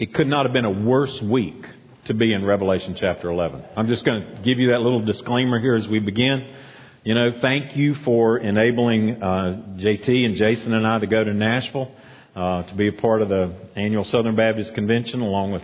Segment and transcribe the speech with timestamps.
[0.00, 1.62] it could not have been a worse week
[2.06, 3.62] to be in Revelation chapter 11.
[3.76, 6.54] I'm just going to give you that little disclaimer here as we begin.
[7.04, 11.34] You know, thank you for enabling uh, JT and Jason and I to go to
[11.34, 11.92] Nashville
[12.34, 15.62] uh, to be a part of the annual Southern Baptist Convention, along with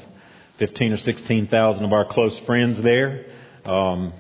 [0.59, 3.25] 15 or 16,000 of our close friends there.
[3.65, 4.13] Um,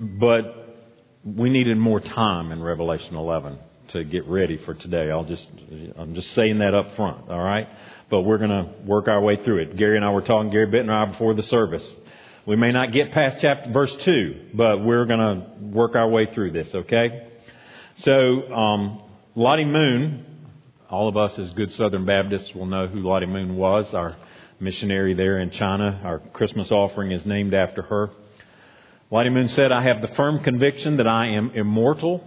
[0.00, 0.78] but
[1.24, 3.58] we needed more time in Revelation 11
[3.88, 5.10] to get ready for today.
[5.10, 5.46] I'll just,
[5.96, 7.68] I'm just saying that up front, all right?
[8.08, 9.76] But we're going to work our way through it.
[9.76, 12.00] Gary and I were talking, Gary Bitt and I, before the service.
[12.46, 16.26] We may not get past chapter, verse 2, but we're going to work our way
[16.32, 17.28] through this, okay?
[17.96, 18.12] So,
[18.52, 19.02] um,
[19.34, 20.24] Lottie Moon,
[20.88, 24.16] all of us as good Southern Baptists will know who Lottie Moon was, our
[24.60, 26.00] missionary there in China.
[26.04, 28.10] Our Christmas offering is named after her.
[29.10, 32.24] Lottie Moon said, I have the firm conviction that I am immortal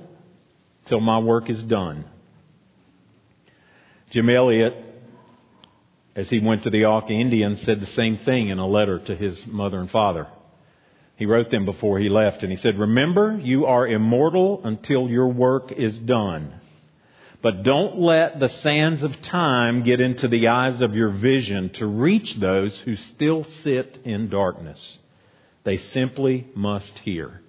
[0.85, 2.05] till my work is done.
[4.11, 4.73] Jim Elliot,
[6.19, 9.15] as he went to the Auca Indians, said the same thing in a letter to
[9.15, 10.27] his mother and father.
[11.15, 15.29] He wrote them before he left, and he said, Remember, you are immortal until your
[15.29, 16.59] work is done.
[17.41, 21.87] But don't let the sands of time get into the eyes of your vision to
[21.87, 24.97] reach those who still sit in darkness.
[25.63, 27.39] They simply must hear.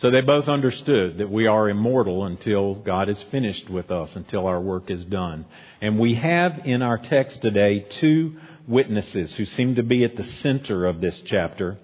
[0.00, 4.46] So they both understood that we are immortal until God is finished with us, until
[4.46, 5.44] our work is done.
[5.82, 10.24] And we have in our text today two witnesses who seem to be at the
[10.24, 11.76] center of this chapter.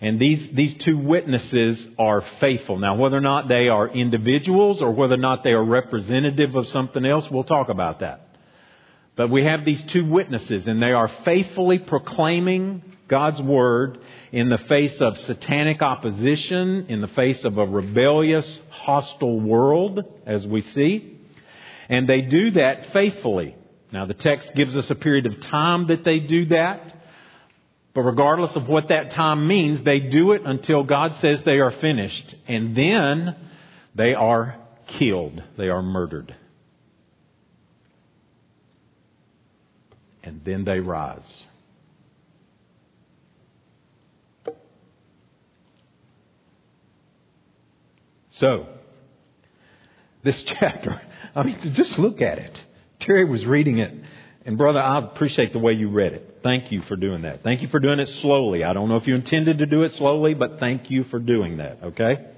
[0.00, 2.78] And these, these two witnesses are faithful.
[2.78, 6.68] Now, whether or not they are individuals or whether or not they are representative of
[6.68, 8.28] something else, we'll talk about that.
[9.14, 13.98] But we have these two witnesses and they are faithfully proclaiming God's Word
[14.32, 20.46] in the face of satanic opposition, in the face of a rebellious, hostile world, as
[20.46, 21.18] we see.
[21.90, 23.54] And they do that faithfully.
[23.92, 26.96] Now, the text gives us a period of time that they do that.
[27.92, 31.70] But regardless of what that time means, they do it until God says they are
[31.70, 32.34] finished.
[32.48, 33.36] And then
[33.94, 34.56] they are
[34.86, 35.42] killed.
[35.58, 36.34] They are murdered.
[40.22, 41.46] And then they rise.
[48.42, 48.66] So,
[50.24, 51.00] this chapter,
[51.32, 52.60] I mean, just look at it.
[52.98, 53.94] Terry was reading it.
[54.44, 56.40] And brother, I appreciate the way you read it.
[56.42, 57.44] Thank you for doing that.
[57.44, 58.64] Thank you for doing it slowly.
[58.64, 61.58] I don't know if you intended to do it slowly, but thank you for doing
[61.58, 62.32] that, okay?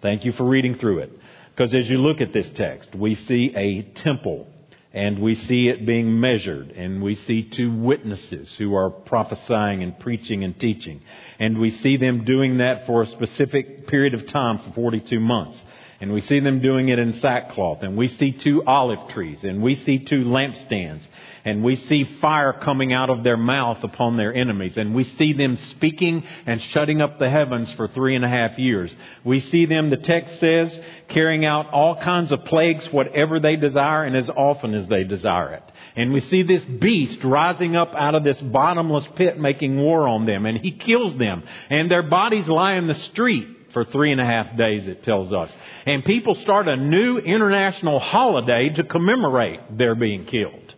[0.00, 1.12] Thank you for reading through it.
[1.50, 4.48] Because as you look at this text, we see a temple
[4.92, 9.98] and we see it being measured, and we see two witnesses who are prophesying and
[10.00, 11.00] preaching and teaching.
[11.38, 15.62] And we see them doing that for a specific period of time for 42 months.
[16.00, 17.82] And we see them doing it in sackcloth.
[17.82, 19.44] And we see two olive trees.
[19.44, 21.06] And we see two lampstands.
[21.44, 24.78] And we see fire coming out of their mouth upon their enemies.
[24.78, 28.58] And we see them speaking and shutting up the heavens for three and a half
[28.58, 28.90] years.
[29.24, 34.04] We see them, the text says, carrying out all kinds of plagues, whatever they desire
[34.04, 35.72] and as often as they desire it.
[35.96, 40.24] And we see this beast rising up out of this bottomless pit making war on
[40.24, 40.46] them.
[40.46, 41.42] And he kills them.
[41.68, 45.32] And their bodies lie in the street for three and a half days, it tells
[45.32, 45.54] us.
[45.86, 50.74] And people start a new international holiday to commemorate their being killed.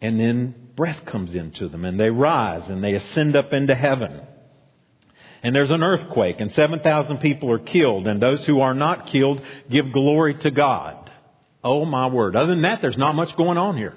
[0.00, 4.20] And then breath comes into them and they rise and they ascend up into heaven.
[5.42, 9.40] And there's an earthquake and 7,000 people are killed and those who are not killed
[9.70, 11.10] give glory to God.
[11.64, 12.34] Oh my word.
[12.34, 13.94] Other than that, there's not much going on here.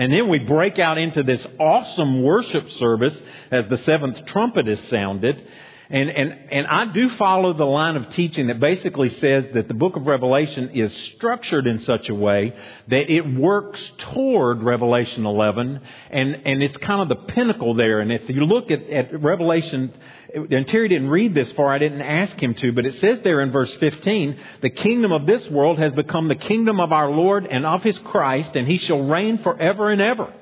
[0.00, 4.80] And then we break out into this awesome worship service as the seventh trumpet is
[4.88, 5.46] sounded.
[5.92, 9.74] And, and, and I do follow the line of teaching that basically says that the
[9.74, 12.54] book of Revelation is structured in such a way
[12.86, 15.80] that it works toward Revelation 11
[16.10, 17.98] and, and it's kind of the pinnacle there.
[17.98, 19.92] And if you look at, at Revelation
[20.32, 23.40] and Terry didn't read this far, I didn't ask him to, but it says there
[23.40, 27.46] in verse 15, the kingdom of this world has become the kingdom of our Lord
[27.46, 30.32] and of his Christ, and he shall reign forever and ever.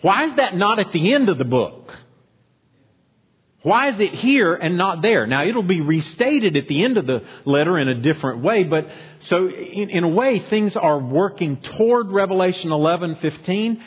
[0.00, 1.92] Why is that not at the end of the book?
[3.62, 5.26] Why is it here and not there?
[5.26, 8.86] Now it'll be restated at the end of the letter in a different way, but
[9.20, 13.82] so in, in a way things are working toward Revelation 11, 15,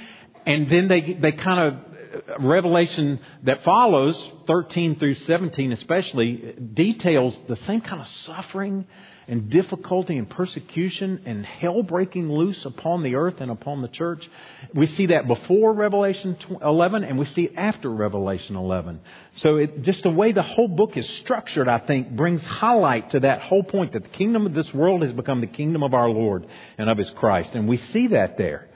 [0.46, 1.93] and then they, they kind of
[2.40, 8.86] Revelation that follows, 13 through 17 especially, details the same kind of suffering
[9.28, 14.30] and difficulty and persecution and hell breaking loose upon the earth and upon the church.
[14.74, 19.00] We see that before Revelation 11 and we see it after Revelation 11.
[19.36, 23.22] So it, just the way the whole book is structured, I think, brings highlight to
[23.22, 26.10] that whole point that the kingdom of this world has become the kingdom of our
[26.10, 26.46] Lord
[26.78, 27.56] and of His Christ.
[27.56, 28.68] And we see that there.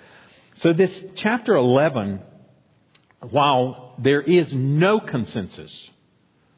[0.55, 2.21] So this chapter 11
[3.21, 5.89] while there is no consensus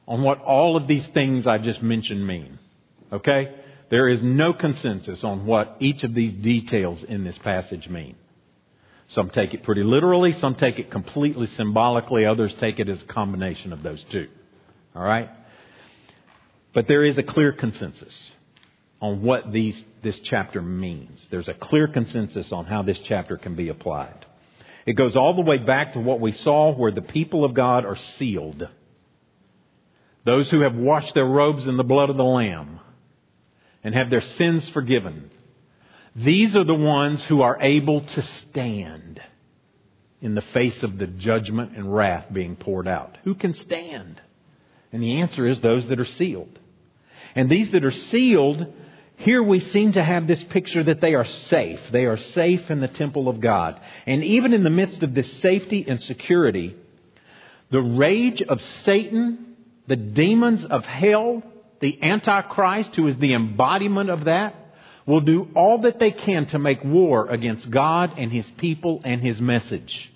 [0.07, 2.59] on what all of these things I just mentioned mean,
[3.11, 3.56] okay?
[3.89, 8.15] There is no consensus on what each of these details in this passage mean.
[9.09, 13.06] Some take it pretty literally, some take it completely symbolically, others take it as a
[13.06, 14.27] combination of those two.
[14.95, 15.29] All right?
[16.73, 18.13] But there is a clear consensus
[19.01, 21.25] on what these, this chapter means.
[21.31, 24.25] There's a clear consensus on how this chapter can be applied.
[24.89, 27.86] It goes all the way back to what we saw where the people of God
[27.86, 28.68] are sealed.
[30.25, 32.80] Those who have washed their robes in the blood of the Lamb
[33.83, 35.30] and have their sins forgiven.
[36.15, 39.21] These are the ones who are able to stand
[40.21, 43.15] in the face of the judgment and wrath being poured out.
[43.25, 44.19] Who can stand?
[44.92, 46.57] And the answer is those that are sealed.
[47.35, 48.74] And these that are sealed
[49.19, 51.81] here we seem to have this picture that they are safe.
[51.92, 53.77] They are safe in the temple of God.
[54.06, 56.77] And even in the midst of this safety and security,
[57.69, 59.57] the rage of Satan,
[59.89, 61.44] the demons of hell,
[61.81, 64.56] the Antichrist, who is the embodiment of that,
[65.06, 69.21] will do all that they can to make war against God and His people and
[69.21, 70.10] His message.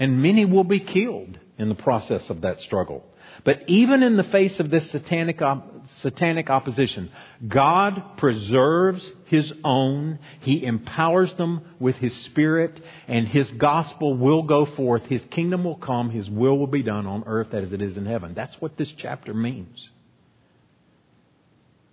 [0.00, 3.04] And many will be killed in the process of that struggle.
[3.44, 7.10] But even in the face of this satanic, um, satanic opposition,
[7.46, 10.18] God preserves His own.
[10.40, 15.04] He empowers them with His Spirit, and His gospel will go forth.
[15.06, 16.10] His kingdom will come.
[16.10, 18.34] His will will be done on earth as it is in heaven.
[18.34, 19.88] That's what this chapter means.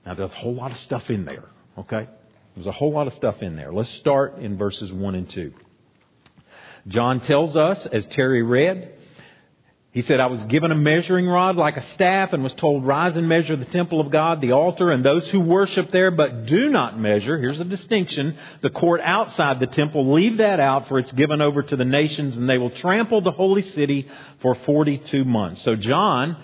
[0.06, 1.46] Now, there's a whole lot of stuff in there,
[1.80, 2.08] okay?
[2.56, 3.74] There's a whole lot of stuff in there.
[3.74, 5.54] Let's start in verses 1 and 2.
[6.88, 8.94] John tells us, as Terry read,
[9.96, 13.16] he said, I was given a measuring rod like a staff and was told, rise
[13.16, 16.68] and measure the temple of God, the altar, and those who worship there, but do
[16.70, 17.40] not measure.
[17.40, 18.38] Here's a distinction.
[18.62, 22.36] The court outside the temple, leave that out for it's given over to the nations
[22.36, 24.10] and they will trample the holy city
[24.42, 25.64] for 42 months.
[25.64, 26.44] So John,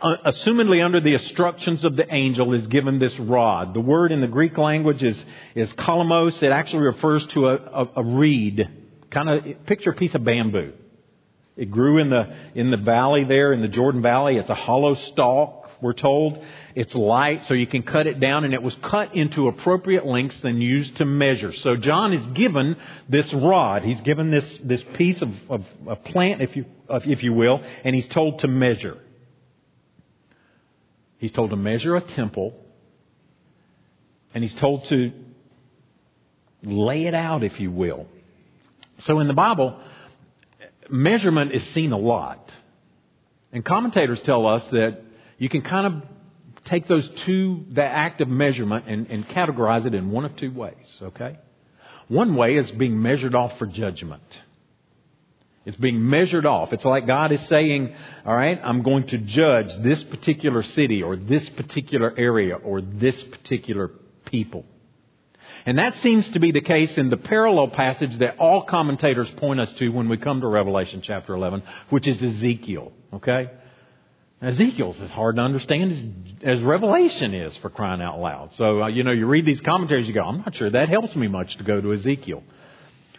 [0.00, 3.74] uh, assumedly under the instructions of the angel, is given this rod.
[3.74, 5.26] The word in the Greek language is,
[5.56, 6.40] is kalamos.
[6.44, 8.68] It actually refers to a, a, a reed.
[9.10, 10.74] Kind of picture a piece of bamboo.
[11.58, 14.36] It grew in the, in the valley there, in the Jordan Valley.
[14.36, 16.38] It's a hollow stalk, we're told.
[16.76, 20.44] It's light, so you can cut it down, and it was cut into appropriate lengths
[20.44, 21.52] and used to measure.
[21.52, 22.76] So John is given
[23.08, 23.82] this rod.
[23.82, 27.92] He's given this, this piece of, of a plant, if you, if you will, and
[27.92, 28.96] he's told to measure.
[31.18, 32.54] He's told to measure a temple,
[34.32, 35.10] and he's told to
[36.62, 38.06] lay it out, if you will.
[39.00, 39.80] So in the Bible,
[40.90, 42.54] measurement is seen a lot.
[43.52, 45.02] And commentators tell us that
[45.38, 46.02] you can kind of
[46.64, 50.52] take those two, the act of measurement, and, and categorize it in one of two
[50.52, 51.38] ways, okay?
[52.08, 54.22] One way is being measured off for judgment.
[55.64, 56.72] It's being measured off.
[56.72, 57.94] It's like God is saying,
[58.24, 63.22] all right, I'm going to judge this particular city or this particular area or this
[63.24, 63.90] particular
[64.24, 64.64] people.
[65.66, 69.60] And that seems to be the case in the parallel passage that all commentators point
[69.60, 72.92] us to when we come to Revelation chapter 11, which is Ezekiel.
[73.12, 73.50] Okay?
[74.40, 75.92] Ezekiel's as hard to understand
[76.42, 78.54] as, as Revelation is for crying out loud.
[78.54, 81.16] So, uh, you know, you read these commentaries, you go, I'm not sure that helps
[81.16, 82.44] me much to go to Ezekiel.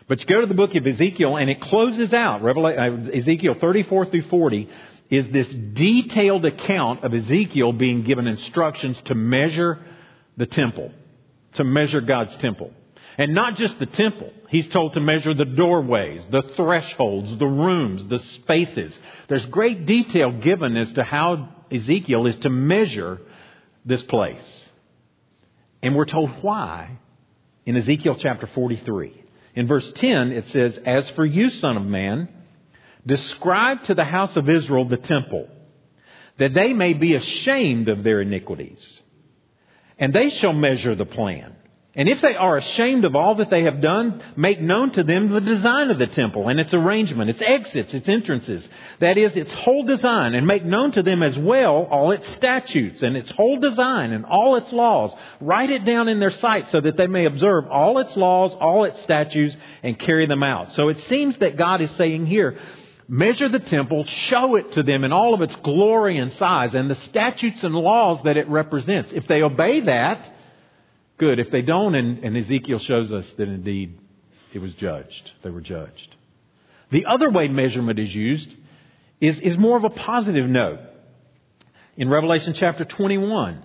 [0.07, 4.05] But you go to the book of Ezekiel and it closes out, uh, Ezekiel 34
[4.05, 4.69] through 40
[5.09, 9.79] is this detailed account of Ezekiel being given instructions to measure
[10.37, 10.91] the temple
[11.59, 12.71] to measure God's temple.
[13.17, 14.31] And not just the temple.
[14.47, 18.97] He's told to measure the doorways, the thresholds, the rooms, the spaces.
[19.27, 23.19] There's great detail given as to how Ezekiel is to measure
[23.85, 24.69] this place.
[25.83, 26.97] And we're told why
[27.65, 29.25] in Ezekiel chapter 43.
[29.55, 32.29] In verse 10, it says, As for you, son of man,
[33.05, 35.49] describe to the house of Israel the temple,
[36.37, 39.01] that they may be ashamed of their iniquities
[39.99, 41.55] and they shall measure the plan.
[41.95, 45.29] And if they are ashamed of all that they have done, make known to them
[45.29, 48.69] the design of the temple and its arrangement, its exits, its entrances.
[48.99, 53.01] That is, its whole design, and make known to them as well all its statutes
[53.01, 55.13] and its whole design and all its laws.
[55.41, 58.85] Write it down in their sight so that they may observe all its laws, all
[58.85, 60.71] its statutes, and carry them out.
[60.73, 62.57] So it seems that God is saying here,
[63.09, 66.89] measure the temple, show it to them in all of its glory and size and
[66.89, 69.11] the statutes and laws that it represents.
[69.11, 70.31] If they obey that,
[71.17, 71.39] good.
[71.39, 73.99] If they don't, and, and Ezekiel shows us that indeed
[74.53, 76.15] it was judged, they were judged.
[76.91, 78.55] The other way measurement is used
[79.19, 80.79] is, is more of a positive note.
[81.97, 83.63] In Revelation chapter 21,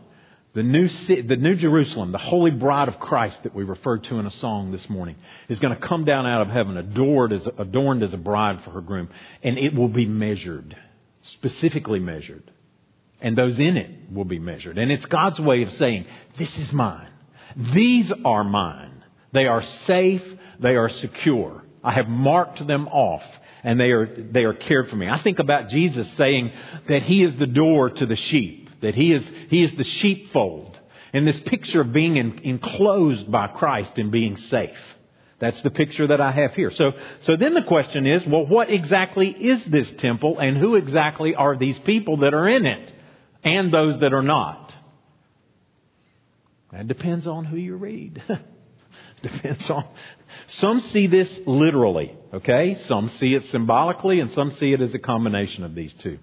[0.54, 4.26] the new, the new Jerusalem, the holy bride of Christ that we referred to in
[4.26, 5.16] a song this morning,
[5.48, 8.70] is going to come down out of heaven adorned as, adorned as a bride for
[8.70, 9.08] her groom.
[9.42, 10.76] And it will be measured,
[11.22, 12.50] specifically measured.
[13.20, 14.78] And those in it will be measured.
[14.78, 16.06] And it's God's way of saying,
[16.38, 17.08] this is mine.
[17.56, 19.02] These are mine.
[19.32, 20.22] They are safe.
[20.60, 21.64] They are secure.
[21.82, 23.24] I have marked them off
[23.64, 25.08] and they are, they are cared for me.
[25.08, 26.52] I think about Jesus saying
[26.86, 30.78] that He is the door to the sheep, that He is, He is the sheepfold.
[31.12, 34.76] And this picture of being in, enclosed by Christ and being safe.
[35.38, 36.70] That's the picture that I have here.
[36.70, 41.34] So, so then the question is, well, what exactly is this temple and who exactly
[41.34, 42.92] are these people that are in it
[43.42, 44.74] and those that are not?
[46.72, 48.22] That depends on who you read.
[49.22, 49.86] depends on
[50.46, 52.74] some see this literally, okay?
[52.86, 56.18] Some see it symbolically, and some see it as a combination of these two.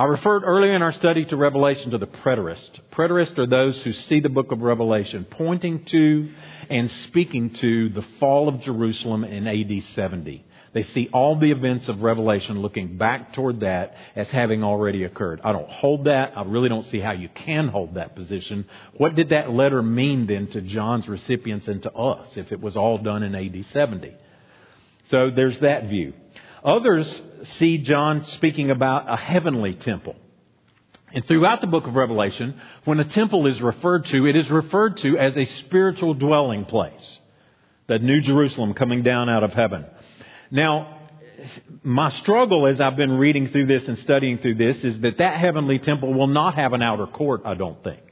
[0.00, 2.70] I referred earlier in our study to Revelation to the preterist.
[2.90, 6.30] Preterists are those who see the book of Revelation pointing to
[6.70, 10.42] and speaking to the fall of Jerusalem in AD 70.
[10.72, 15.42] They see all the events of Revelation looking back toward that as having already occurred.
[15.44, 16.32] I don't hold that.
[16.34, 18.64] I really don't see how you can hold that position.
[18.96, 22.74] What did that letter mean then to John's recipients and to us if it was
[22.74, 24.14] all done in AD 70?
[25.04, 26.14] So there's that view.
[26.64, 30.16] Others see John speaking about a heavenly temple.
[31.12, 34.98] And throughout the book of Revelation, when a temple is referred to, it is referred
[34.98, 37.18] to as a spiritual dwelling place.
[37.88, 39.86] The New Jerusalem coming down out of heaven.
[40.50, 40.98] Now,
[41.82, 45.38] my struggle as I've been reading through this and studying through this is that that
[45.38, 48.02] heavenly temple will not have an outer court, I don't think.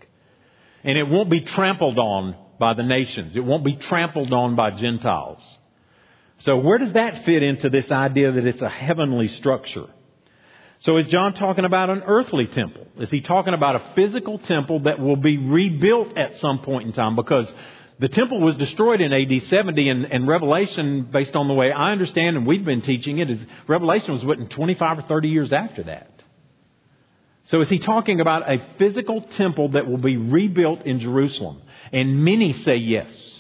[0.83, 3.37] And it won't be trampled on by the nations.
[3.37, 5.41] It won't be trampled on by Gentiles.
[6.39, 9.87] So where does that fit into this idea that it's a heavenly structure?
[10.81, 12.87] So is John talking about an earthly temple?
[12.99, 16.93] Is he talking about a physical temple that will be rebuilt at some point in
[16.93, 17.17] time?
[17.17, 17.53] Because
[17.99, 21.91] the temple was destroyed in AD 70, and, and, Revelation, based on the way I
[21.91, 25.83] understand and we've been teaching it, is Revelation was written 25 or 30 years after
[25.85, 26.23] that.
[27.47, 31.63] So is he talking about a physical temple that will be rebuilt in Jerusalem?
[31.93, 33.38] And many say yes.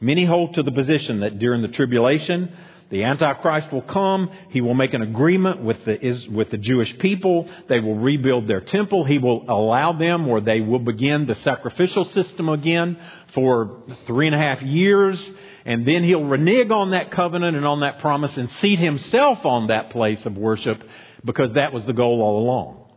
[0.00, 2.52] Many hold to the position that during the tribulation,
[2.90, 4.30] the Antichrist will come.
[4.50, 7.48] He will make an agreement with the, with the Jewish people.
[7.68, 9.04] They will rebuild their temple.
[9.04, 12.96] He will allow them, or they will begin the sacrificial system again
[13.32, 15.30] for three and a half years.
[15.64, 19.68] And then he'll renege on that covenant and on that promise and seat himself on
[19.68, 20.82] that place of worship
[21.24, 22.92] because that was the goal all along,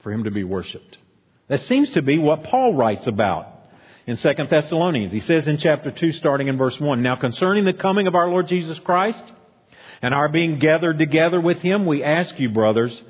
[0.00, 0.98] for him to be worshiped.
[1.46, 3.46] That seems to be what Paul writes about
[4.08, 5.12] in 2 Thessalonians.
[5.12, 8.30] He says in chapter 2, starting in verse 1, Now concerning the coming of our
[8.30, 9.22] Lord Jesus Christ
[10.00, 13.02] and our being gathered together with him, we ask you, brothers,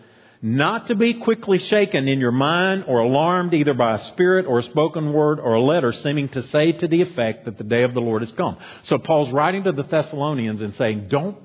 [0.43, 4.59] not to be quickly shaken in your mind or alarmed either by a spirit or
[4.59, 7.85] a spoken word or a letter seeming to say to the effect that the day
[7.85, 8.57] of the Lord has come.
[8.83, 11.38] So Paul's writing to the Thessalonians and saying, don't,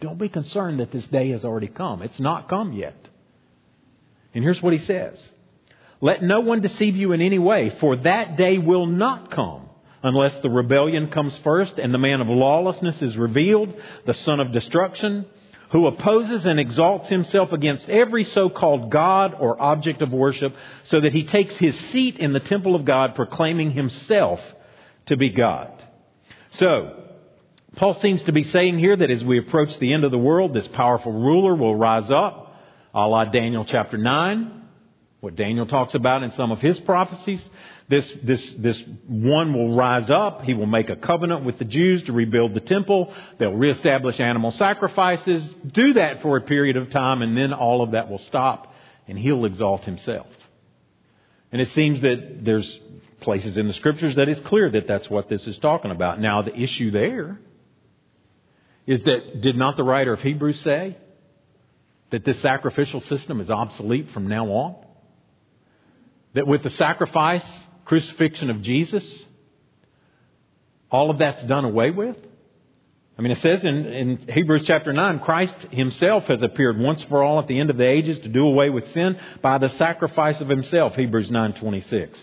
[0.00, 2.02] don't be concerned that this day has already come.
[2.02, 2.96] It's not come yet.
[4.34, 5.22] And here's what he says.
[6.04, 9.70] Let no one deceive you in any way, for that day will not come
[10.02, 14.52] unless the rebellion comes first and the man of lawlessness is revealed, the son of
[14.52, 15.24] destruction,
[15.70, 21.14] who opposes and exalts himself against every so-called God or object of worship, so that
[21.14, 24.40] he takes his seat in the temple of God, proclaiming himself
[25.06, 25.70] to be God.
[26.50, 27.02] So,
[27.76, 30.52] Paul seems to be saying here that as we approach the end of the world,
[30.52, 32.54] this powerful ruler will rise up,
[32.92, 34.63] a la Daniel chapter 9,
[35.24, 37.48] what Daniel talks about in some of his prophecies.
[37.88, 40.42] This, this, this one will rise up.
[40.42, 43.12] He will make a covenant with the Jews to rebuild the temple.
[43.38, 47.92] They'll reestablish animal sacrifices, do that for a period of time, and then all of
[47.92, 48.72] that will stop,
[49.08, 50.28] and he'll exalt himself.
[51.50, 52.78] And it seems that there's
[53.20, 56.20] places in the scriptures that it's clear that that's what this is talking about.
[56.20, 57.38] Now, the issue there
[58.86, 60.98] is that did not the writer of Hebrews say
[62.10, 64.83] that this sacrificial system is obsolete from now on?
[66.34, 67.44] That with the sacrifice,
[67.84, 69.24] crucifixion of Jesus,
[70.90, 72.16] all of that's done away with?
[73.16, 77.22] I mean, it says in, in, Hebrews chapter 9, Christ himself has appeared once for
[77.22, 80.40] all at the end of the ages to do away with sin by the sacrifice
[80.40, 82.20] of himself, Hebrews 9.26.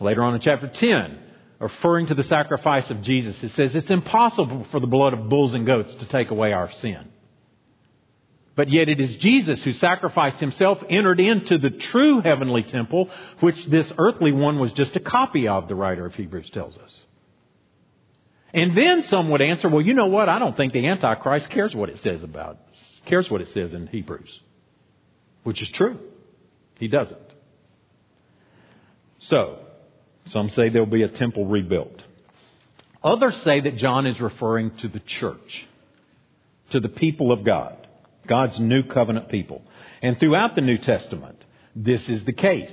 [0.00, 1.18] Later on in chapter 10,
[1.58, 5.54] referring to the sacrifice of Jesus, it says it's impossible for the blood of bulls
[5.54, 7.08] and goats to take away our sin.
[8.58, 13.64] But yet it is Jesus who sacrificed himself, entered into the true heavenly temple, which
[13.66, 17.00] this earthly one was just a copy of, the writer of Hebrews tells us.
[18.52, 20.28] And then some would answer, well, you know what?
[20.28, 22.58] I don't think the Antichrist cares what it says about,
[23.06, 24.40] cares what it says in Hebrews.
[25.44, 26.00] Which is true.
[26.80, 27.16] He doesn't.
[29.18, 29.60] So,
[30.24, 32.02] some say there'll be a temple rebuilt.
[33.04, 35.68] Others say that John is referring to the church,
[36.72, 37.77] to the people of God,
[38.28, 39.62] God's new covenant people.
[40.02, 41.44] And throughout the New Testament,
[41.74, 42.72] this is the case.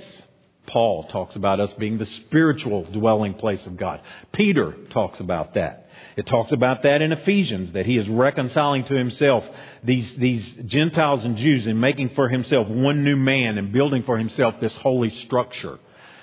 [0.66, 4.00] Paul talks about us being the spiritual dwelling place of God.
[4.32, 5.88] Peter talks about that.
[6.16, 9.44] It talks about that in Ephesians, that he is reconciling to himself
[9.84, 14.18] these, these Gentiles and Jews and making for himself one new man and building for
[14.18, 15.78] himself this holy structure.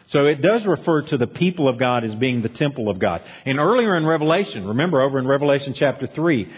[0.08, 3.22] So it does refer to the people of God as being the temple of God.
[3.46, 6.52] And earlier in Revelation, remember over in Revelation chapter 3,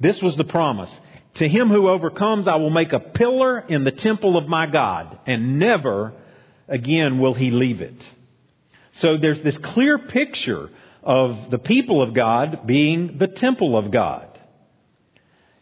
[0.00, 0.94] this was the promise.
[1.38, 5.20] To him who overcomes, I will make a pillar in the temple of my God,
[5.24, 6.12] and never
[6.66, 7.94] again will he leave it.
[8.92, 10.68] So there's this clear picture
[11.00, 14.36] of the people of God being the temple of God.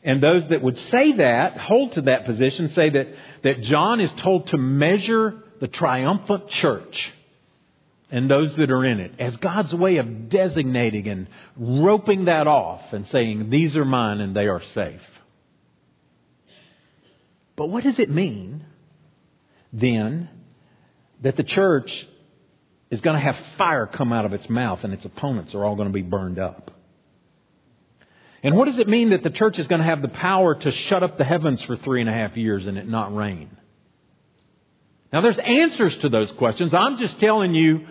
[0.03, 3.09] And those that would say that, hold to that position, say that,
[3.43, 7.13] that John is told to measure the triumphant church
[8.11, 12.95] and those that are in it as God's way of designating and roping that off
[12.95, 15.03] and saying, These are mine and they are safe.
[17.57, 18.65] But what does it mean
[19.73, 20.29] then
[21.23, 22.07] that the church
[22.91, 25.75] is going to have fire come out of its mouth and its opponents are all
[25.75, 26.71] going to be burned up?
[28.43, 30.71] And what does it mean that the church is going to have the power to
[30.71, 33.57] shut up the heavens for three and a half years and it not rain?
[35.13, 36.75] Now, there's answers to those questions.
[36.75, 37.87] I'm just telling you,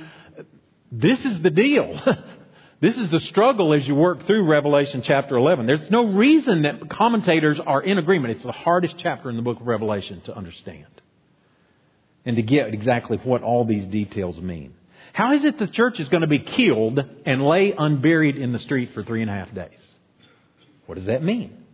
[0.92, 2.00] this is the deal.
[2.86, 5.66] this is the struggle as you work through Revelation chapter 11.
[5.66, 8.36] There's no reason that commentators are in agreement.
[8.36, 10.86] It's the hardest chapter in the book of Revelation to understand
[12.26, 14.76] and to get exactly what all these details mean.
[15.14, 18.60] How is it the church is going to be killed and lay unburied in the
[18.60, 19.80] street for three and a half days?
[20.86, 21.66] What does that mean?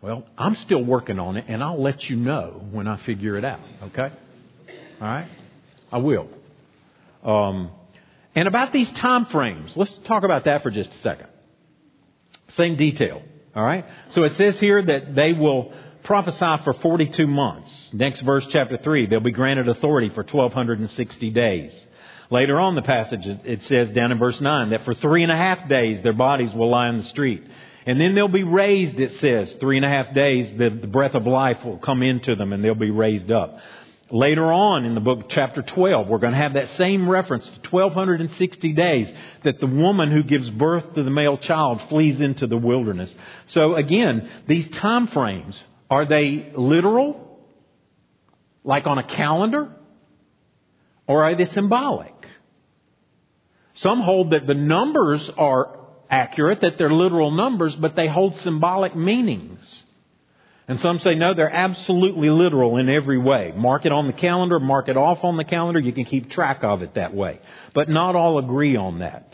[0.00, 3.44] Well, I'm still working on it, and I'll let you know when I figure it
[3.44, 4.12] out, okay?
[5.00, 5.28] All right?
[5.90, 6.28] I will.
[7.24, 7.72] Um,
[8.36, 11.28] and about these time frames, let's talk about that for just a second.
[12.50, 13.22] Same detail,
[13.54, 13.86] all right?
[14.10, 15.72] So it says here that they will
[16.04, 17.90] prophesy for 42 months.
[17.92, 21.86] Next verse, chapter 3, they'll be granted authority for 1260 days.
[22.30, 25.36] Later on the passage, it says down in verse 9 that for three and a
[25.36, 27.42] half days their bodies will lie in the street.
[27.86, 29.54] And then they'll be raised, it says.
[29.60, 32.62] Three and a half days, the, the breath of life will come into them and
[32.62, 33.58] they'll be raised up.
[34.10, 37.70] Later on in the book, chapter 12, we're going to have that same reference to
[37.70, 42.56] 1260 days that the woman who gives birth to the male child flees into the
[42.56, 43.12] wilderness.
[43.46, 47.40] So again, these time frames, are they literal?
[48.62, 49.72] Like on a calendar?
[51.08, 52.14] Or are they symbolic?
[53.74, 58.94] Some hold that the numbers are accurate, that they're literal numbers, but they hold symbolic
[58.94, 59.84] meanings.
[60.68, 63.52] And some say, no, they're absolutely literal in every way.
[63.56, 66.64] Mark it on the calendar, mark it off on the calendar, you can keep track
[66.64, 67.40] of it that way.
[67.72, 69.32] But not all agree on that.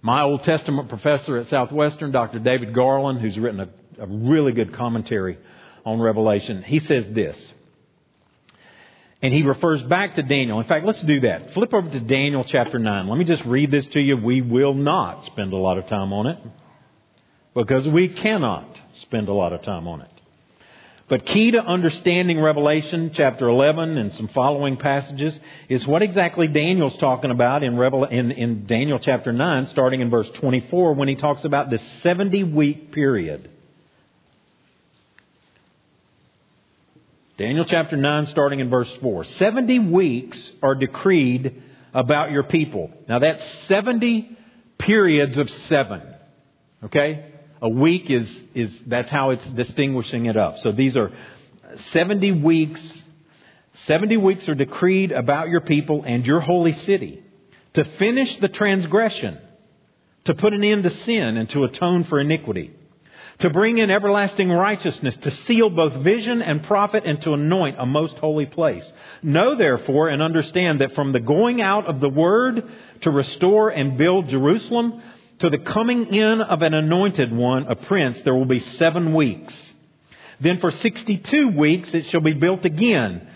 [0.00, 2.38] My Old Testament professor at Southwestern, Dr.
[2.38, 3.68] David Garland, who's written a,
[4.02, 5.38] a really good commentary
[5.84, 7.52] on Revelation, he says this.
[9.20, 10.58] And he refers back to Daniel.
[10.58, 11.52] In fact, let's do that.
[11.52, 13.06] Flip over to Daniel chapter 9.
[13.06, 14.16] Let me just read this to you.
[14.16, 16.38] We will not spend a lot of time on it
[17.54, 20.10] because we cannot spend a lot of time on it.
[21.12, 26.96] But key to understanding Revelation chapter 11 and some following passages is what exactly Daniel's
[26.96, 31.14] talking about in, Revel- in, in Daniel chapter 9, starting in verse 24, when he
[31.14, 33.50] talks about this 70 week period.
[37.36, 39.24] Daniel chapter 9, starting in verse 4.
[39.24, 42.90] 70 weeks are decreed about your people.
[43.06, 44.34] Now that's 70
[44.78, 46.00] periods of seven.
[46.82, 47.31] Okay?
[47.62, 50.58] A week is, is, that's how it's distinguishing it up.
[50.58, 51.12] So these are
[51.76, 53.02] 70 weeks.
[53.84, 57.22] 70 weeks are decreed about your people and your holy city
[57.74, 59.38] to finish the transgression,
[60.24, 62.72] to put an end to sin and to atone for iniquity,
[63.38, 67.86] to bring in everlasting righteousness, to seal both vision and prophet, and to anoint a
[67.86, 68.92] most holy place.
[69.22, 72.68] Know therefore and understand that from the going out of the word
[73.02, 75.00] to restore and build Jerusalem,
[75.42, 79.74] to the coming in of an anointed one, a prince, there will be seven weeks.
[80.38, 83.28] Then for 62 weeks it shall be built again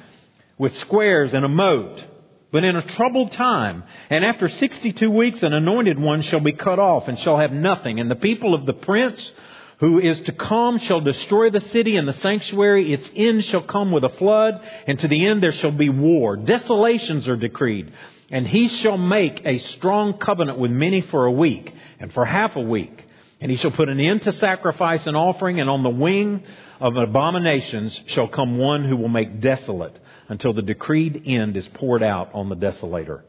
[0.57, 2.05] with squares and a moat,
[2.53, 3.83] but in a troubled time.
[4.09, 7.99] And after 62 weeks an anointed one shall be cut off and shall have nothing.
[7.99, 9.33] And the people of the prince
[9.81, 12.92] who is to come shall destroy the city and the sanctuary.
[12.92, 16.37] Its end shall come with a flood, and to the end there shall be war.
[16.37, 17.92] Desolations are decreed.
[18.31, 22.57] And he shall make a strong covenant with many for a week, and for half
[22.57, 23.05] a week.
[23.41, 26.43] And he shall put an end to sacrifice and offering, and on the wing
[26.81, 32.03] of abominations shall come one who will make desolate until the decreed end is poured
[32.03, 33.23] out on the desolator.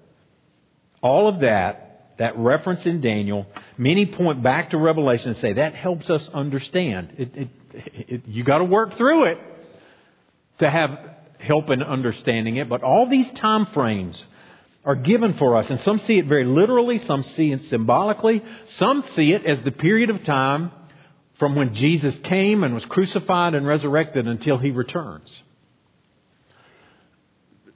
[1.01, 3.45] All of that, that reference in Daniel,
[3.77, 7.13] many point back to Revelation and say that helps us understand.
[7.17, 9.37] It, it, it, you got to work through it
[10.59, 10.97] to have
[11.37, 14.25] help in understanding it, but all these time frames
[14.87, 19.01] are given for us, and some see it very literally, some see it symbolically, some
[19.01, 20.71] see it as the period of time
[21.37, 25.29] from when Jesus came and was crucified and resurrected until he returns.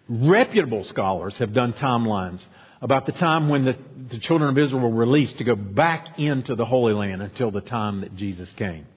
[0.08, 2.44] Reputable scholars have done timelines
[2.82, 3.78] about the time when the,
[4.10, 7.62] the children of Israel were released to go back into the Holy Land until the
[7.62, 8.88] time that Jesus came.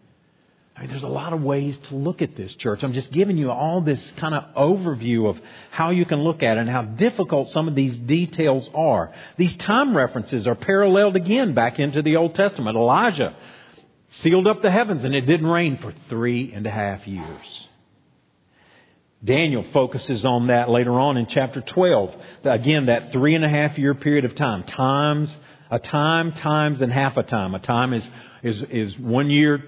[0.76, 2.82] I mean, there's a lot of ways to look at this, church.
[2.82, 6.56] I'm just giving you all this kind of overview of how you can look at
[6.56, 9.12] it and how difficult some of these details are.
[9.36, 12.76] These time references are paralleled again back into the Old Testament.
[12.76, 13.36] Elijah
[14.08, 17.68] sealed up the heavens and it didn't rain for three and a half years.
[19.22, 22.14] Daniel focuses on that later on in chapter 12.
[22.42, 24.64] Again, that three and a half year period of time.
[24.64, 25.34] Times,
[25.70, 27.54] a time, times, and half a time.
[27.54, 28.06] A time is,
[28.42, 29.64] is, is one year,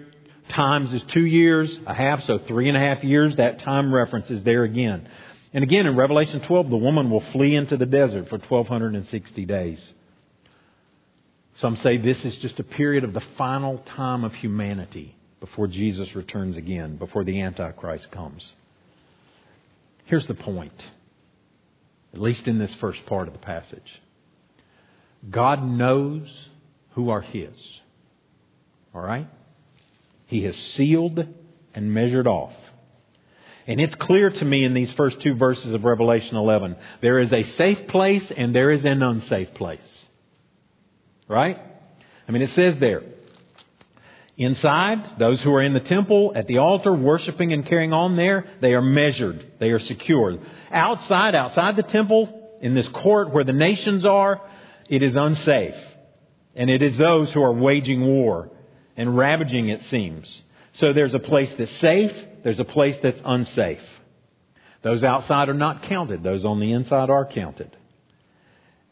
[0.48, 3.36] times is two years, a half, so three and a half years.
[3.36, 5.08] That time reference is there again.
[5.52, 9.92] And again, in Revelation 12, the woman will flee into the desert for 1260 days.
[11.54, 16.14] Some say this is just a period of the final time of humanity before Jesus
[16.14, 18.54] returns again, before the Antichrist comes.
[20.04, 20.86] Here's the point,
[22.12, 24.00] at least in this first part of the passage
[25.30, 26.48] God knows
[26.92, 27.56] who are His.
[28.94, 29.26] All right?
[30.26, 31.24] He has sealed
[31.74, 32.52] and measured off.
[33.66, 37.32] And it's clear to me in these first two verses of Revelation 11 there is
[37.32, 40.04] a safe place and there is an unsafe place.
[41.28, 41.58] Right?
[42.28, 43.02] I mean, it says there,
[44.36, 48.44] Inside, those who are in the temple, at the altar, worshiping and carrying on there,
[48.60, 49.52] they are measured.
[49.58, 50.40] They are secured.
[50.70, 54.42] Outside, outside the temple, in this court where the nations are,
[54.90, 55.74] it is unsafe.
[56.54, 58.50] And it is those who are waging war
[58.96, 60.42] and ravaging, it seems.
[60.74, 62.12] So there's a place that's safe,
[62.44, 63.82] there's a place that's unsafe.
[64.82, 67.76] Those outside are not counted, those on the inside are counted.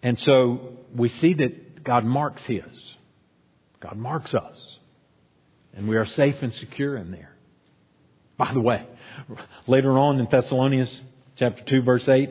[0.02, 2.96] And so we see that God marks His.
[3.80, 4.78] God marks us
[5.76, 7.30] and we are safe and secure in there.
[8.36, 8.86] By the way,
[9.66, 11.02] later on in Thessalonians
[11.36, 12.30] chapter 2 verse 8,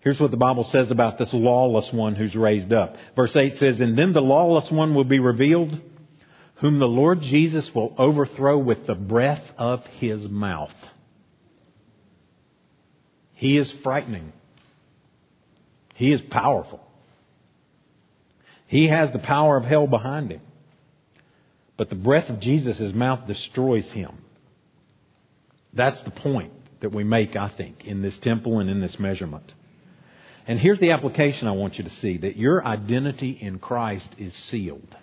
[0.00, 2.96] here's what the Bible says about this lawless one who's raised up.
[3.14, 5.80] Verse 8 says, And then the lawless one will be revealed,
[6.56, 10.74] whom the Lord Jesus will overthrow with the breath of his mouth.
[13.34, 14.32] He is frightening.
[15.94, 16.80] He is powerful.
[18.68, 20.40] He has the power of hell behind him.
[21.76, 24.16] But the breath of Jesus' mouth destroys him.
[25.74, 29.52] That's the point that we make, I think, in this temple and in this measurement.
[30.46, 34.34] And here's the application I want you to see that your identity in Christ is
[34.34, 34.96] sealed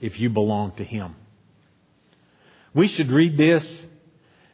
[0.00, 1.14] if you belong to Him.
[2.74, 3.84] We should read this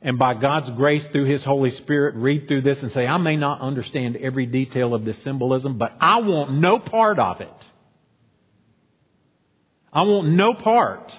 [0.00, 3.36] and by God's grace through His Holy Spirit read through this and say, I may
[3.36, 7.66] not understand every detail of this symbolism, but I want no part of it.
[9.92, 11.12] I want no part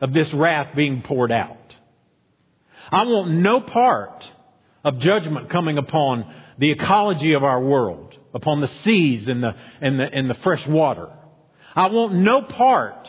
[0.00, 1.56] of this wrath being poured out.
[2.90, 4.30] I want no part
[4.84, 9.98] of judgment coming upon the ecology of our world, upon the seas and the, and
[9.98, 11.08] the, and the fresh water.
[11.74, 13.08] I want no part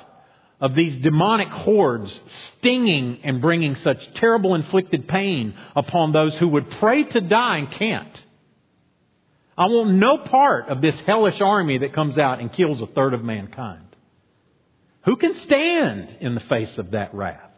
[0.61, 6.69] of these demonic hordes stinging and bringing such terrible inflicted pain upon those who would
[6.69, 8.21] pray to die and can't.
[9.57, 13.13] I want no part of this hellish army that comes out and kills a third
[13.15, 13.85] of mankind.
[15.03, 17.49] Who can stand in the face of that wrath?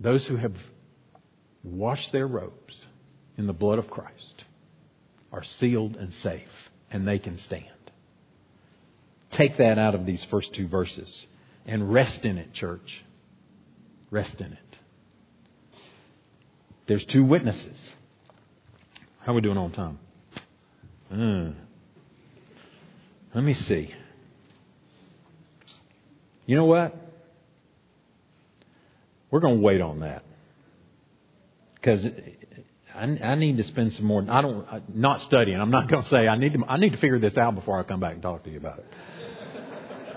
[0.00, 0.54] Those who have
[1.62, 2.86] washed their robes
[3.36, 4.44] in the blood of Christ
[5.30, 7.66] are sealed and safe, and they can stand.
[9.38, 11.26] Take that out of these first two verses
[11.64, 13.04] and rest in it, church.
[14.10, 14.78] Rest in it.
[16.88, 17.78] There's two witnesses.
[19.20, 19.98] How are we doing on time?
[21.12, 21.52] Uh,
[23.32, 23.94] let me see.
[26.46, 26.96] You know what?
[29.30, 30.24] We're going to wait on that
[31.76, 32.04] because
[32.92, 34.26] I, I, need to spend some more.
[34.28, 35.60] I don't not studying.
[35.60, 36.64] I'm not going to say I need to.
[36.66, 38.78] I need to figure this out before I come back and talk to you about
[38.78, 38.86] it.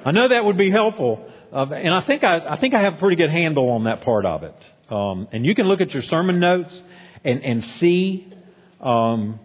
[0.04, 2.96] I know that would be helpful, of, and I think I, I think I have
[2.96, 4.56] a pretty good handle on that part of it.
[4.90, 6.82] Um, and you can look at your sermon notes
[7.24, 8.34] and, and see,
[8.80, 9.40] um,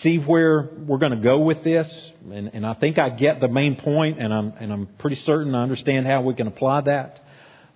[0.00, 2.10] see where we're going to go with this.
[2.30, 5.54] And, and I think I get the main point, and I'm, and I'm pretty certain
[5.54, 7.20] I understand how we can apply that.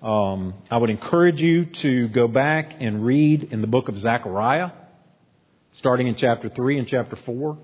[0.01, 4.71] Um, I would encourage you to go back and read in the book of Zechariah,
[5.73, 7.59] starting in chapter 3 and chapter 4,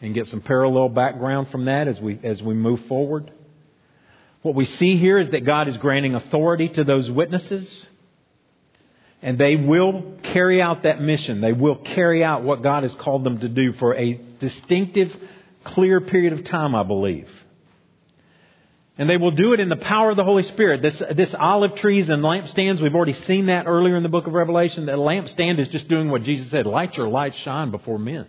[0.00, 3.32] and get some parallel background from that as we, as we move forward.
[4.42, 7.86] What we see here is that God is granting authority to those witnesses,
[9.22, 11.40] and they will carry out that mission.
[11.40, 15.16] They will carry out what God has called them to do for a distinctive,
[15.62, 17.30] clear period of time, I believe.
[18.98, 20.82] And they will do it in the power of the Holy Spirit.
[20.82, 24.34] This, this olive trees and lampstands, we've already seen that earlier in the book of
[24.34, 24.86] Revelation.
[24.86, 28.26] That lampstand is just doing what Jesus said light your light shine before men,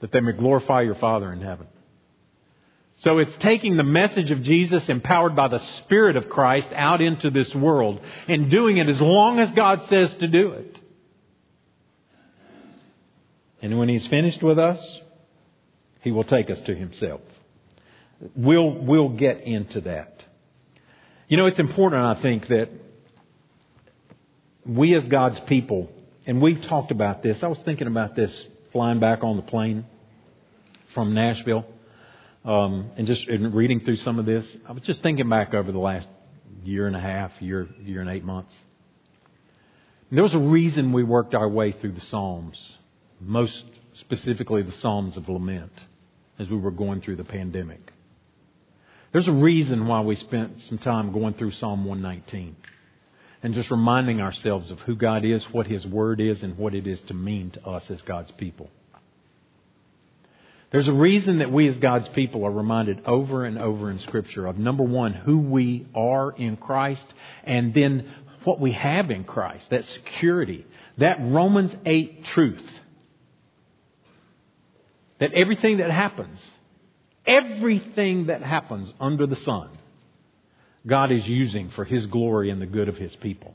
[0.00, 1.66] that they may glorify your Father in heaven.
[3.02, 7.30] So it's taking the message of Jesus empowered by the Spirit of Christ out into
[7.30, 10.80] this world and doing it as long as God says to do it.
[13.60, 15.00] And when He's finished with us,
[16.02, 17.22] He will take us to Himself.
[18.36, 20.24] We'll, we'll get into that.
[21.26, 22.68] You know, it's important, I think, that
[24.64, 25.90] we as God's people,
[26.24, 29.86] and we've talked about this, I was thinking about this flying back on the plane
[30.94, 31.66] from Nashville
[32.44, 35.70] um, and just in reading through some of this, I was just thinking back over
[35.70, 36.08] the last
[36.64, 38.54] year and a half, year, year and eight months.
[40.10, 42.76] And there was a reason we worked our way through the Psalms,
[43.20, 45.72] most specifically the Psalms of Lament,
[46.38, 47.92] as we were going through the pandemic.
[49.12, 52.56] There's a reason why we spent some time going through Psalm 119
[53.42, 56.86] and just reminding ourselves of who God is, what His Word is, and what it
[56.86, 58.70] is to mean to us as God's people.
[60.72, 64.46] There's a reason that we as God's people are reminded over and over in Scripture
[64.46, 67.12] of number one, who we are in Christ,
[67.44, 68.10] and then
[68.44, 72.66] what we have in Christ, that security, that Romans 8 truth.
[75.20, 76.42] That everything that happens,
[77.26, 79.68] everything that happens under the sun,
[80.86, 83.54] God is using for His glory and the good of His people.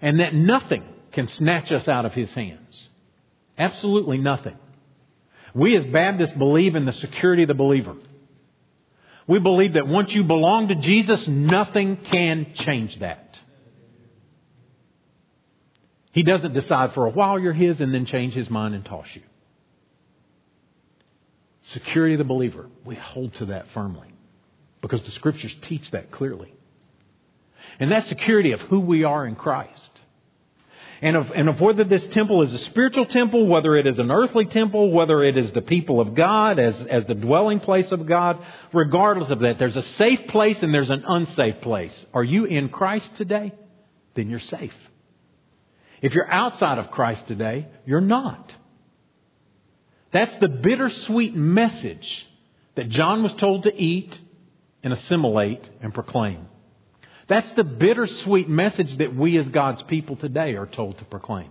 [0.00, 2.88] And that nothing can snatch us out of His hands.
[3.58, 4.56] Absolutely nothing.
[5.56, 7.94] We as Baptists believe in the security of the believer.
[9.26, 13.38] We believe that once you belong to Jesus, nothing can change that.
[16.12, 19.06] He doesn't decide for a while you're His and then change His mind and toss
[19.14, 19.22] you.
[21.62, 22.66] Security of the believer.
[22.84, 24.08] We hold to that firmly
[24.82, 26.52] because the Scriptures teach that clearly.
[27.80, 29.95] And that security of who we are in Christ
[31.02, 34.10] and of, and of whether this temple is a spiritual temple, whether it is an
[34.10, 38.06] earthly temple, whether it is the people of God as, as the dwelling place of
[38.06, 42.06] God, regardless of that, there's a safe place and there's an unsafe place.
[42.14, 43.52] Are you in Christ today?
[44.14, 44.74] Then you're safe.
[46.00, 48.54] If you're outside of Christ today, you're not.
[50.12, 52.26] That's the bittersweet message
[52.74, 54.18] that John was told to eat
[54.82, 56.46] and assimilate and proclaim.
[57.28, 61.50] That's the bittersweet message that we as God's people today are told to proclaim.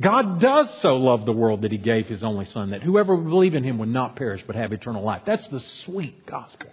[0.00, 3.28] God does so love the world that He gave His only Son, that whoever would
[3.28, 5.22] believe in Him would not perish but have eternal life.
[5.24, 6.70] That's the sweet gospel.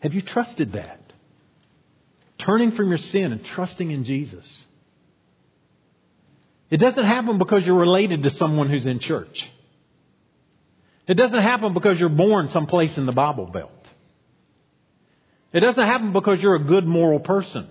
[0.00, 1.00] Have you trusted that?
[2.38, 4.46] Turning from your sin and trusting in Jesus.
[6.70, 9.46] It doesn't happen because you're related to someone who's in church.
[11.06, 13.72] It doesn't happen because you're born someplace in the Bible Belt.
[15.52, 17.68] It doesn't happen because you're a good moral person,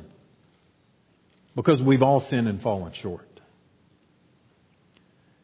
[1.56, 3.28] because we've all sinned and fallen short.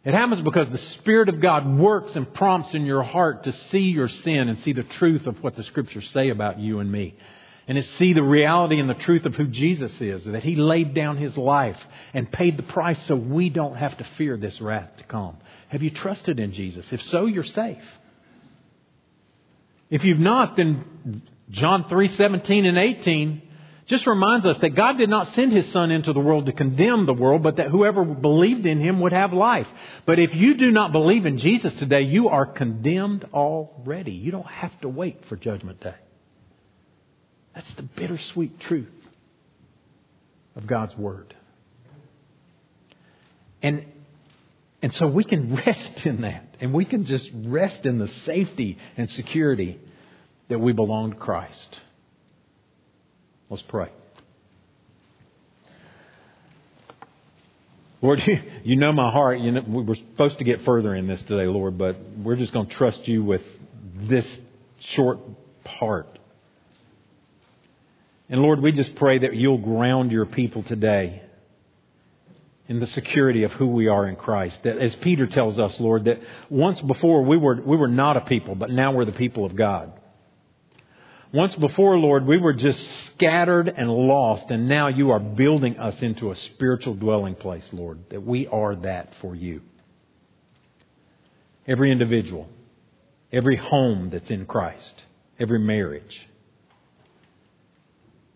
[0.03, 3.79] It happens because the Spirit of God works and prompts in your heart to see
[3.79, 7.15] your sin and see the truth of what the Scriptures say about you and me.
[7.65, 10.93] And to see the reality and the truth of who Jesus is, that He laid
[10.93, 11.79] down His life
[12.13, 15.37] and paid the price so we don't have to fear this wrath to come.
[15.69, 16.85] Have you trusted in Jesus?
[16.91, 17.83] If so, you're safe.
[19.89, 23.41] If you've not, then John 3, 17 and 18
[23.86, 27.06] just reminds us that God did not send His Son into the world to condemn
[27.06, 29.67] the world, but that whoever believed in Him would have life.
[30.06, 34.13] But if you do not believe in Jesus today, you are condemned already.
[34.13, 35.95] You don't have to wait for Judgment Day.
[37.53, 38.93] That's the bittersweet truth
[40.56, 41.36] of God's Word.
[43.62, 43.86] And,
[44.82, 48.77] and so we can rest in that, and we can just rest in the safety
[48.95, 49.79] and security
[50.53, 51.79] that we belong to Christ.
[53.49, 53.89] Let's pray.
[58.03, 58.21] Lord,
[58.63, 59.39] you, know my heart.
[59.39, 62.53] You know, we were supposed to get further in this today, Lord, but we're just
[62.53, 63.41] going to trust you with
[63.95, 64.41] this
[64.79, 65.17] short
[65.63, 66.19] part.
[68.29, 71.23] And Lord, we just pray that you'll ground your people today
[72.67, 74.61] in the security of who we are in Christ.
[74.65, 78.21] That as Peter tells us, Lord, that once before we were, we were not a
[78.21, 79.93] people, but now we're the people of God.
[81.33, 85.99] Once before, Lord, we were just scattered and lost, and now you are building us
[86.03, 89.61] into a spiritual dwelling place, Lord, that we are that for you.
[91.67, 92.47] Every individual,
[93.31, 95.01] every home that's in Christ,
[95.39, 96.29] every marriage.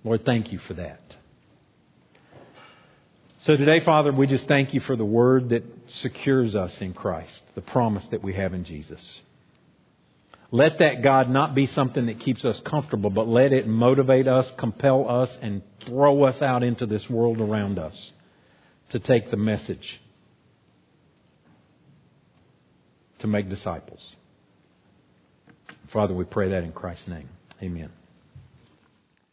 [0.04, 1.02] Lord, thank you for that.
[3.42, 7.42] So today, Father, we just thank you for the word that secures us in Christ,
[7.54, 9.22] the promise that we have in Jesus.
[10.50, 14.50] Let that, God, not be something that keeps us comfortable, but let it motivate us,
[14.58, 18.12] compel us, and throw us out into this world around us
[18.92, 20.00] to take the message
[23.20, 24.16] to make disciples.
[25.92, 27.30] Father, we pray that in Christ's name.
[27.62, 27.90] Amen.